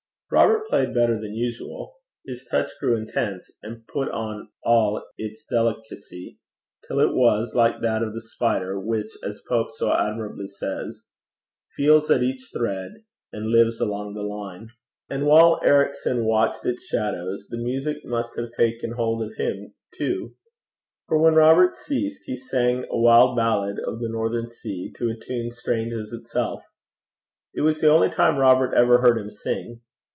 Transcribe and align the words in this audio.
Robert 0.33 0.69
played 0.69 0.93
better 0.93 1.19
than 1.19 1.33
usual. 1.35 1.97
His 2.25 2.47
touch 2.49 2.71
grew 2.79 2.95
intense, 2.95 3.51
and 3.61 3.85
put 3.85 4.07
on 4.11 4.47
all 4.63 5.03
its 5.17 5.43
delicacy, 5.45 6.39
till 6.87 7.01
it 7.01 7.13
was 7.13 7.53
like 7.53 7.81
that 7.81 8.01
of 8.01 8.13
the 8.13 8.21
spider, 8.21 8.79
which, 8.79 9.11
as 9.25 9.41
Pope 9.49 9.71
so 9.71 9.91
admirably 9.91 10.47
says, 10.47 11.03
Feels 11.75 12.09
at 12.09 12.23
each 12.23 12.49
thread, 12.55 13.03
and 13.33 13.47
lives 13.47 13.81
along 13.81 14.13
the 14.13 14.21
line. 14.23 14.69
And 15.09 15.25
while 15.25 15.59
Ericson 15.65 16.23
watched 16.23 16.65
its 16.65 16.85
shadows, 16.85 17.47
the 17.49 17.57
music 17.57 17.97
must 18.05 18.37
have 18.37 18.51
taken 18.55 18.93
hold 18.93 19.21
of 19.21 19.35
him 19.35 19.73
too; 19.97 20.35
for 21.09 21.17
when 21.21 21.35
Robert 21.35 21.75
ceased, 21.75 22.21
he 22.25 22.37
sang 22.37 22.85
a 22.89 22.97
wild 22.97 23.35
ballad 23.35 23.79
of 23.85 23.99
the 23.99 24.07
northern 24.07 24.47
sea, 24.47 24.93
to 24.95 25.09
a 25.09 25.17
tune 25.25 25.51
strange 25.51 25.91
as 25.91 26.13
itself. 26.13 26.63
It 27.53 27.63
was 27.63 27.81
the 27.81 27.89
only 27.91 28.09
time 28.09 28.37
Robert 28.37 28.73
ever 28.73 28.99
heard 29.01 29.17
him 29.17 29.29
sing. 29.29 29.81